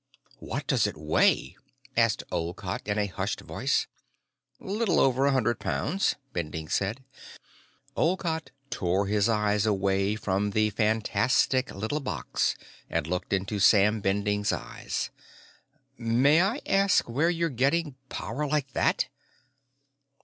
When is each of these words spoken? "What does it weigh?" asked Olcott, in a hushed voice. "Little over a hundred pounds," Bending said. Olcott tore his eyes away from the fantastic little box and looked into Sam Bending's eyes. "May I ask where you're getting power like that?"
"What 0.39 0.65
does 0.65 0.87
it 0.87 0.97
weigh?" 0.97 1.55
asked 1.95 2.23
Olcott, 2.31 2.87
in 2.87 2.97
a 2.97 3.05
hushed 3.05 3.41
voice. 3.41 3.85
"Little 4.59 4.99
over 4.99 5.27
a 5.27 5.31
hundred 5.31 5.59
pounds," 5.59 6.15
Bending 6.33 6.69
said. 6.69 7.03
Olcott 7.95 8.49
tore 8.71 9.05
his 9.05 9.29
eyes 9.29 9.67
away 9.67 10.15
from 10.15 10.49
the 10.57 10.71
fantastic 10.71 11.69
little 11.75 11.99
box 11.99 12.55
and 12.89 13.05
looked 13.05 13.31
into 13.31 13.59
Sam 13.59 14.01
Bending's 14.01 14.51
eyes. 14.51 15.11
"May 15.99 16.41
I 16.41 16.61
ask 16.65 17.07
where 17.07 17.29
you're 17.29 17.49
getting 17.49 17.95
power 18.09 18.47
like 18.47 18.73
that?" 18.73 19.07